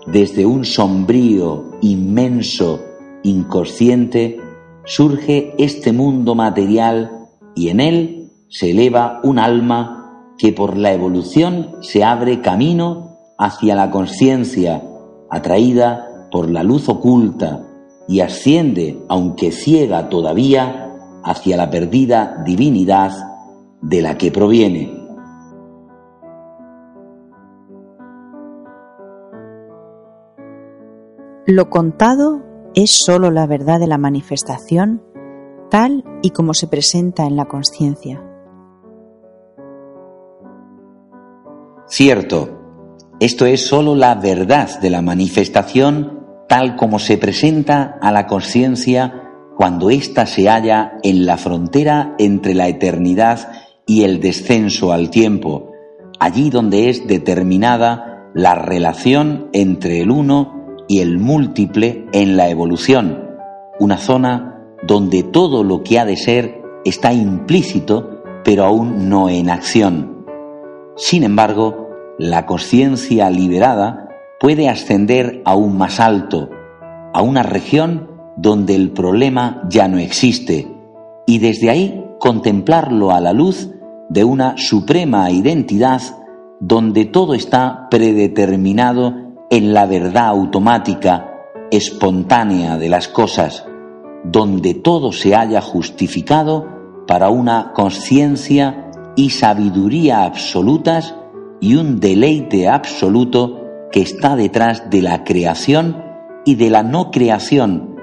Desde 0.08 0.44
un 0.44 0.66
sombrío, 0.66 1.66
inmenso, 1.82 2.84
inconsciente, 3.22 4.40
surge 4.86 5.54
este 5.60 5.94
mundo 5.94 6.34
material 6.34 7.28
y 7.56 7.70
en 7.70 7.80
él 7.80 8.32
se 8.48 8.72
eleva 8.72 9.20
un 9.24 9.38
alma 9.38 10.05
que 10.38 10.52
por 10.52 10.78
la 10.78 10.94
evolución 10.94 11.76
se 11.82 12.04
abre 12.04 12.42
camino 12.42 13.18
hacia 13.38 13.76
la 13.76 13.92
conciencia, 13.92 14.84
atraída 15.30 16.28
por 16.32 16.50
la 16.50 16.64
luz 16.64 16.90
oculta, 16.90 17.66
y 18.08 18.20
asciende, 18.20 19.04
aunque 19.10 19.52
ciega 19.52 20.10
todavía, 20.10 20.92
hacia 21.24 21.58
la 21.58 21.70
perdida 21.70 22.44
divinidad 22.46 23.12
de 23.82 24.02
la 24.02 24.18
que 24.18 24.32
proviene. 24.32 24.94
Lo 31.48 31.70
contado 31.70 32.42
es 32.74 32.92
sólo 33.06 33.32
la 33.32 33.48
verdad 33.48 33.80
de 33.80 33.88
la 33.88 33.98
manifestación 33.98 35.04
tal 35.70 36.04
y 36.22 36.32
como 36.32 36.54
se 36.54 36.68
presenta 36.68 37.26
en 37.26 37.36
la 37.36 37.46
conciencia. 37.46 38.35
Cierto, 41.88 42.62
esto 43.20 43.46
es 43.46 43.66
sólo 43.66 43.96
la 43.96 44.16
verdad 44.16 44.80
de 44.80 44.90
la 44.90 45.02
manifestación 45.02 46.20
tal 46.48 46.76
como 46.76 47.00
se 47.00 47.18
presenta 47.18 47.98
a 48.02 48.12
la 48.12 48.28
conciencia 48.28 49.22
cuando 49.56 49.90
ésta 49.90 50.26
se 50.26 50.50
halla 50.50 50.94
en 51.04 51.26
la 51.26 51.38
frontera 51.38 52.16
entre 52.20 52.54
la 52.54 52.68
eternidad 52.68 53.52
y 53.86 54.04
el 54.04 54.20
descenso 54.20 54.92
al 54.92 55.10
tiempo, 55.10 55.72
allí 56.20 56.50
donde 56.50 56.90
es 56.90 57.08
determinada 57.08 58.30
la 58.34 58.56
relación 58.56 59.50
entre 59.54 60.02
el 60.02 60.12
uno 60.12 60.84
y 60.88 61.00
el 61.00 61.20
múltiple 61.20 62.06
en 62.12 62.36
la 62.36 62.50
evolución, 62.50 63.30
una 63.80 63.98
zona 63.98 64.60
donde 64.86 65.24
todo 65.24 65.64
lo 65.64 65.84
que 65.84 66.00
ha 66.00 66.06
de 66.06 66.18
ser 66.18 66.62
está 66.84 67.14
implícito 67.14 68.22
pero 68.44 68.66
aún 68.66 69.10
no 69.10 69.30
en 69.30 69.50
acción. 69.50 70.15
Sin 70.96 71.24
embargo, 71.24 71.90
la 72.18 72.46
conciencia 72.46 73.30
liberada 73.30 74.08
puede 74.40 74.70
ascender 74.70 75.42
aún 75.44 75.78
más 75.78 76.00
alto, 76.00 76.50
a 77.14 77.22
una 77.22 77.44
región 77.44 78.10
donde 78.38 78.76
el 78.76 78.92
problema 78.92 79.62
ya 79.70 79.88
no 79.88 79.98
existe, 79.98 80.68
y 81.26 81.40
desde 81.40 81.70
ahí 81.70 82.06
contemplarlo 82.20 83.12
a 83.12 83.20
la 83.20 83.34
luz 83.34 83.70
de 84.10 84.24
una 84.24 84.56
suprema 84.58 85.30
identidad 85.32 86.02
donde 86.60 87.06
todo 87.06 87.34
está 87.34 87.88
predeterminado 87.90 89.14
en 89.50 89.74
la 89.74 89.86
verdad 89.86 90.28
automática, 90.28 91.30
espontánea 91.72 92.78
de 92.78 92.90
las 92.90 93.10
cosas, 93.10 93.66
donde 94.24 94.74
todo 94.74 95.12
se 95.12 95.36
haya 95.36 95.62
justificado 95.62 96.68
para 97.06 97.30
una 97.30 97.74
conciencia 97.74 98.85
y 99.16 99.30
sabiduría 99.30 100.24
absolutas 100.24 101.16
y 101.62 101.76
un 101.76 102.00
deleite 102.00 102.68
absoluto 102.68 103.62
que 103.92 104.02
está 104.02 104.36
detrás 104.36 104.90
de 104.90 105.02
la 105.02 105.24
creación 105.24 106.04
y 106.46 106.56
de 106.56 106.70
la 106.70 106.84
no 106.84 107.12
creación, 107.12 107.96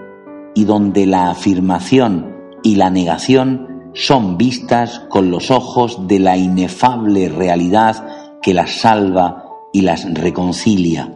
y 0.54 0.64
donde 0.64 1.06
la 1.06 1.30
afirmación 1.30 2.34
y 2.62 2.76
la 2.76 2.90
negación 2.90 3.90
son 3.94 4.38
vistas 4.38 5.00
con 5.10 5.30
los 5.30 5.50
ojos 5.50 6.08
de 6.08 6.18
la 6.18 6.36
inefable 6.36 7.28
realidad 7.28 8.06
que 8.40 8.54
las 8.54 8.72
salva 8.72 9.44
y 9.72 9.82
las 9.82 10.12
reconcilia. 10.12 11.12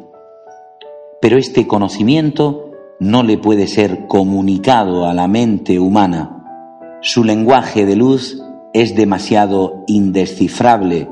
pero 1.20 1.38
este 1.38 1.66
conocimiento 1.66 2.70
no 3.00 3.22
le 3.22 3.36
puede 3.38 3.66
ser 3.66 4.06
comunicado 4.06 5.06
a 5.06 5.14
la 5.14 5.28
mente 5.28 5.78
humana. 5.78 6.44
Su 7.02 7.24
lenguaje 7.24 7.84
de 7.84 7.96
luz 7.96 8.40
es 8.76 8.94
demasiado 8.94 9.84
indescifrable, 9.86 11.08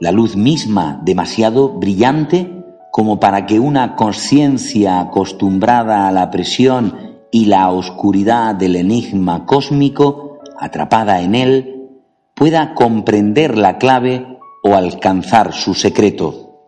la 0.00 0.10
luz 0.10 0.34
misma 0.34 1.00
demasiado 1.04 1.68
brillante 1.68 2.64
como 2.90 3.20
para 3.20 3.46
que 3.46 3.60
una 3.60 3.94
conciencia 3.94 4.98
acostumbrada 4.98 6.08
a 6.08 6.10
la 6.10 6.32
presión 6.32 7.20
y 7.30 7.44
la 7.44 7.70
oscuridad 7.70 8.56
del 8.56 8.74
enigma 8.74 9.46
cósmico, 9.46 10.40
atrapada 10.58 11.20
en 11.20 11.36
él, 11.36 11.90
pueda 12.34 12.74
comprender 12.74 13.56
la 13.56 13.78
clave 13.78 14.26
o 14.64 14.74
alcanzar 14.74 15.52
su 15.52 15.74
secreto. 15.74 16.58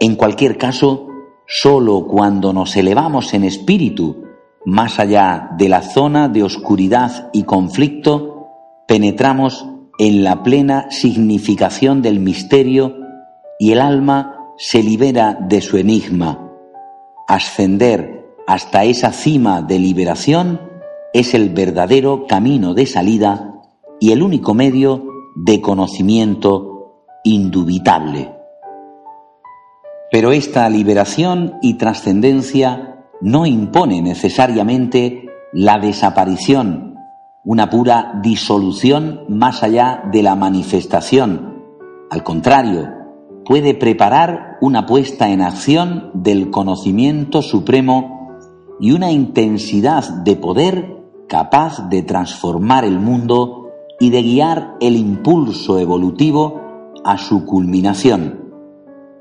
En 0.00 0.16
cualquier 0.16 0.58
caso, 0.58 1.06
sólo 1.46 2.08
cuando 2.08 2.52
nos 2.52 2.76
elevamos 2.76 3.32
en 3.32 3.44
espíritu, 3.44 4.24
más 4.64 4.98
allá 4.98 5.50
de 5.56 5.68
la 5.68 5.82
zona 5.82 6.28
de 6.28 6.42
oscuridad 6.42 7.30
y 7.32 7.44
conflicto, 7.44 8.35
penetramos 8.86 9.66
en 9.98 10.24
la 10.24 10.42
plena 10.42 10.90
significación 10.90 12.02
del 12.02 12.20
misterio 12.20 12.96
y 13.58 13.72
el 13.72 13.80
alma 13.80 14.36
se 14.58 14.82
libera 14.82 15.34
de 15.34 15.60
su 15.60 15.76
enigma. 15.76 16.50
Ascender 17.28 18.24
hasta 18.46 18.84
esa 18.84 19.12
cima 19.12 19.62
de 19.62 19.78
liberación 19.78 20.60
es 21.12 21.34
el 21.34 21.50
verdadero 21.50 22.26
camino 22.26 22.74
de 22.74 22.86
salida 22.86 23.54
y 23.98 24.12
el 24.12 24.22
único 24.22 24.54
medio 24.54 25.04
de 25.34 25.60
conocimiento 25.60 27.02
indubitable. 27.24 28.32
Pero 30.10 30.32
esta 30.32 30.68
liberación 30.70 31.58
y 31.62 31.74
trascendencia 31.74 33.04
no 33.20 33.46
impone 33.46 34.02
necesariamente 34.02 35.26
la 35.52 35.78
desaparición, 35.78 36.95
una 37.46 37.70
pura 37.70 38.18
disolución 38.22 39.20
más 39.28 39.62
allá 39.62 40.02
de 40.10 40.22
la 40.24 40.34
manifestación. 40.34 41.62
Al 42.10 42.24
contrario, 42.24 42.88
puede 43.44 43.72
preparar 43.74 44.58
una 44.60 44.84
puesta 44.84 45.30
en 45.30 45.42
acción 45.42 46.10
del 46.12 46.50
conocimiento 46.50 47.42
supremo 47.42 48.40
y 48.80 48.90
una 48.90 49.12
intensidad 49.12 50.24
de 50.24 50.34
poder 50.34 50.96
capaz 51.28 51.88
de 51.88 52.02
transformar 52.02 52.84
el 52.84 52.98
mundo 52.98 53.70
y 54.00 54.10
de 54.10 54.22
guiar 54.22 54.74
el 54.80 54.96
impulso 54.96 55.78
evolutivo 55.78 56.60
a 57.04 57.16
su 57.16 57.46
culminación. 57.46 58.52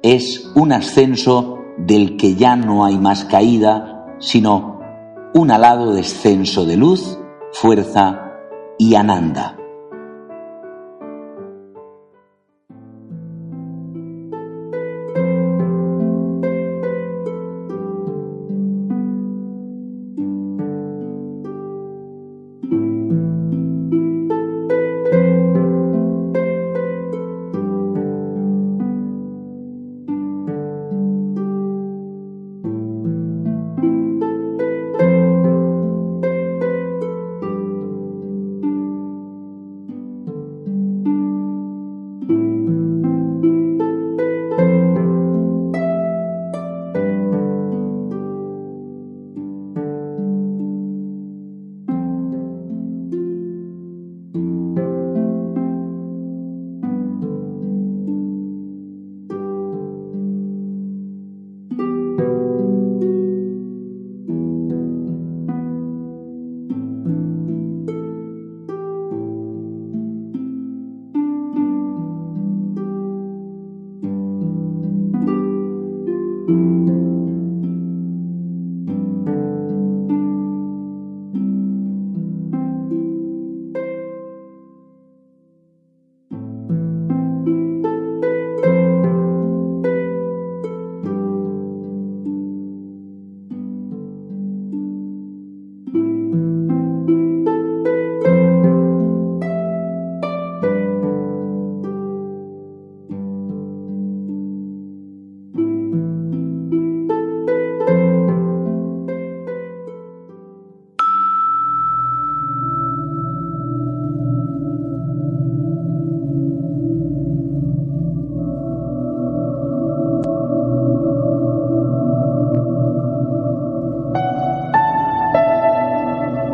Es 0.01 0.51
un 0.55 0.71
ascenso 0.71 1.59
del 1.77 2.17
que 2.17 2.33
ya 2.33 2.55
no 2.55 2.85
hay 2.85 2.97
más 2.97 3.23
caída, 3.25 4.07
sino 4.17 4.79
un 5.35 5.51
alado 5.51 5.93
descenso 5.93 6.65
de 6.65 6.77
luz, 6.77 7.19
fuerza 7.55 8.33
y 8.77 8.95
ananda. 8.95 9.54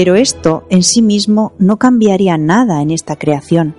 Pero 0.00 0.14
esto 0.14 0.64
en 0.70 0.82
sí 0.82 1.02
mismo 1.02 1.52
no 1.58 1.76
cambiaría 1.76 2.38
nada 2.38 2.80
en 2.80 2.90
esta 2.90 3.16
creación. 3.16 3.74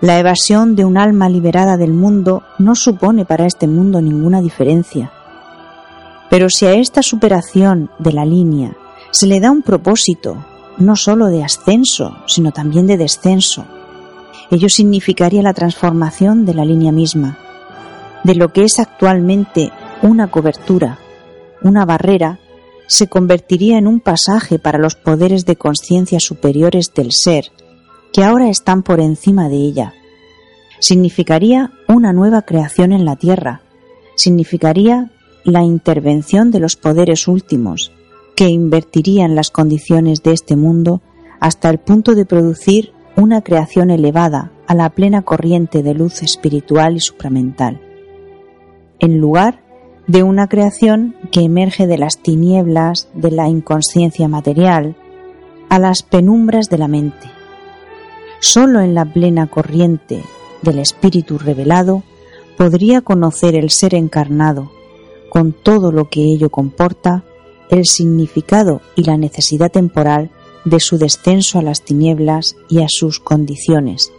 La 0.00 0.18
evasión 0.18 0.74
de 0.74 0.84
un 0.84 0.98
alma 0.98 1.28
liberada 1.28 1.76
del 1.76 1.92
mundo 1.92 2.42
no 2.58 2.74
supone 2.74 3.24
para 3.24 3.46
este 3.46 3.68
mundo 3.68 4.02
ninguna 4.02 4.40
diferencia. 4.40 5.12
Pero 6.28 6.50
si 6.50 6.66
a 6.66 6.74
esta 6.74 7.04
superación 7.04 7.88
de 8.00 8.12
la 8.12 8.24
línea 8.24 8.76
se 9.12 9.28
le 9.28 9.38
da 9.38 9.52
un 9.52 9.62
propósito, 9.62 10.44
no 10.78 10.96
sólo 10.96 11.28
de 11.28 11.44
ascenso, 11.44 12.16
sino 12.26 12.50
también 12.50 12.88
de 12.88 12.96
descenso, 12.96 13.64
ello 14.50 14.68
significaría 14.68 15.42
la 15.42 15.54
transformación 15.54 16.46
de 16.46 16.54
la 16.54 16.64
línea 16.64 16.90
misma, 16.90 17.38
de 18.24 18.34
lo 18.34 18.52
que 18.52 18.64
es 18.64 18.80
actualmente 18.80 19.70
una 20.02 20.26
cobertura, 20.32 20.98
una 21.62 21.84
barrera 21.84 22.40
se 22.86 23.08
convertiría 23.08 23.78
en 23.78 23.86
un 23.86 24.00
pasaje 24.00 24.58
para 24.58 24.78
los 24.78 24.94
poderes 24.94 25.46
de 25.46 25.56
conciencia 25.56 26.20
superiores 26.20 26.92
del 26.94 27.12
ser, 27.12 27.50
que 28.12 28.22
ahora 28.22 28.48
están 28.48 28.82
por 28.82 29.00
encima 29.00 29.48
de 29.48 29.56
ella. 29.56 29.94
Significaría 30.80 31.72
una 31.88 32.12
nueva 32.12 32.42
creación 32.42 32.92
en 32.92 33.04
la 33.04 33.16
tierra. 33.16 33.62
Significaría 34.16 35.10
la 35.44 35.62
intervención 35.62 36.50
de 36.50 36.60
los 36.60 36.76
poderes 36.76 37.26
últimos, 37.26 37.92
que 38.36 38.48
invertirían 38.48 39.34
las 39.34 39.50
condiciones 39.50 40.22
de 40.22 40.32
este 40.32 40.56
mundo 40.56 41.00
hasta 41.40 41.70
el 41.70 41.78
punto 41.78 42.14
de 42.14 42.24
producir 42.24 42.92
una 43.16 43.42
creación 43.42 43.90
elevada 43.90 44.52
a 44.66 44.74
la 44.74 44.90
plena 44.90 45.22
corriente 45.22 45.82
de 45.82 45.94
luz 45.94 46.22
espiritual 46.22 46.96
y 46.96 47.00
supramental, 47.00 47.80
en 48.98 49.18
lugar 49.18 49.63
de 50.06 50.22
una 50.22 50.48
creación 50.48 51.16
que 51.30 51.40
emerge 51.40 51.86
de 51.86 51.98
las 51.98 52.18
tinieblas 52.18 53.08
de 53.14 53.30
la 53.30 53.48
inconsciencia 53.48 54.28
material 54.28 54.96
a 55.68 55.78
las 55.78 56.02
penumbras 56.02 56.68
de 56.68 56.78
la 56.78 56.88
mente. 56.88 57.30
Solo 58.40 58.80
en 58.80 58.94
la 58.94 59.06
plena 59.06 59.46
corriente 59.46 60.22
del 60.62 60.78
espíritu 60.78 61.38
revelado 61.38 62.02
podría 62.56 63.00
conocer 63.00 63.54
el 63.54 63.70
ser 63.70 63.94
encarnado, 63.94 64.70
con 65.30 65.52
todo 65.52 65.90
lo 65.90 66.08
que 66.08 66.20
ello 66.20 66.50
comporta, 66.50 67.24
el 67.70 67.86
significado 67.86 68.82
y 68.94 69.04
la 69.04 69.16
necesidad 69.16 69.72
temporal 69.72 70.30
de 70.64 70.80
su 70.80 70.98
descenso 70.98 71.58
a 71.58 71.62
las 71.62 71.82
tinieblas 71.82 72.56
y 72.68 72.82
a 72.82 72.86
sus 72.88 73.18
condiciones, 73.18 74.12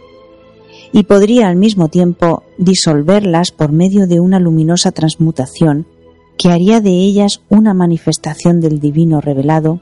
y 0.92 1.04
podría 1.04 1.48
al 1.48 1.56
mismo 1.56 1.88
tiempo 1.88 2.44
disolverlas 2.58 3.50
por 3.50 3.72
medio 3.72 4.06
de 4.06 4.20
una 4.20 4.38
luminosa 4.38 4.92
transmutación 4.92 5.86
que 6.38 6.50
haría 6.50 6.80
de 6.80 6.90
ellas 6.90 7.42
una 7.48 7.74
manifestación 7.74 8.60
del 8.60 8.80
divino 8.80 9.20
revelado 9.20 9.80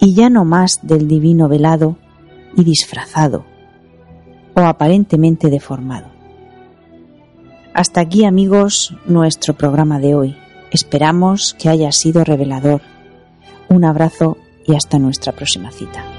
y 0.00 0.14
ya 0.14 0.30
no 0.30 0.44
más 0.44 0.80
del 0.82 1.08
divino 1.08 1.48
velado 1.48 1.96
y 2.56 2.64
disfrazado 2.64 3.44
o 4.54 4.60
aparentemente 4.60 5.50
deformado. 5.50 6.08
Hasta 7.74 8.00
aquí 8.00 8.24
amigos 8.24 8.96
nuestro 9.04 9.54
programa 9.54 10.00
de 10.00 10.14
hoy. 10.14 10.36
Esperamos 10.70 11.54
que 11.58 11.68
haya 11.68 11.92
sido 11.92 12.24
revelador. 12.24 12.80
Un 13.68 13.84
abrazo 13.84 14.38
y 14.66 14.74
hasta 14.74 14.98
nuestra 14.98 15.32
próxima 15.32 15.70
cita. 15.70 16.15